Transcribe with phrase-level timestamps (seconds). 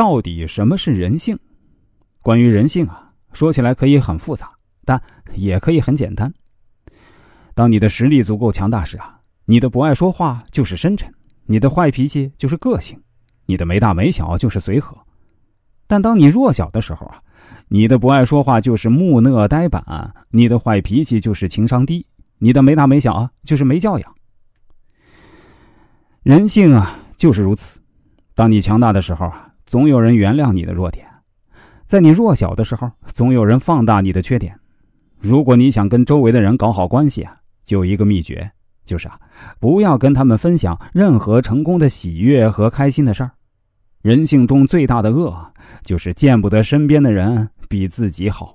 [0.00, 1.38] 到底什么是人性？
[2.22, 4.50] 关于人性啊，说起来可以很复杂，
[4.86, 4.98] 但
[5.34, 6.32] 也可以很简单。
[7.54, 11.12] 当你的实力足够强大时啊，你的不爱说话就是深沉，
[11.44, 12.98] 你的坏脾气就是个性，
[13.44, 14.96] 你的没大没小就是随和。
[15.86, 17.20] 但当你弱小的时候啊，
[17.68, 19.84] 你的不爱说话就是木讷呆板，
[20.30, 22.06] 你的坏脾气就是情商低，
[22.38, 24.14] 你的没大没小就是没教养。
[26.22, 27.78] 人性啊就是如此，
[28.34, 31.06] 当你强大的时候啊，总有人原谅你的弱点；
[31.86, 34.52] 在你弱小的时候，总有人放大你的缺点。
[35.20, 38.50] 如果你想跟周围的人搞好关系啊，就一个秘诀，
[38.84, 39.16] 就是啊，
[39.60, 43.30] 不要跟他们分享任何成功的喜悦和开心的事儿。
[44.02, 45.32] 人性中最大的恶，
[45.84, 48.52] 就是见不得身边的人比自己好。